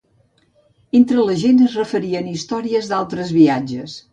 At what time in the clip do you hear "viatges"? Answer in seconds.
3.41-3.97